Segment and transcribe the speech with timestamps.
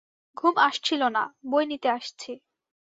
[0.37, 2.31] ঘুম আসছিলো না, বই নিতে আসছি।